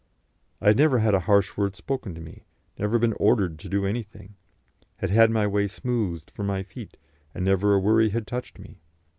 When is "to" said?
2.15-2.21, 3.59-3.69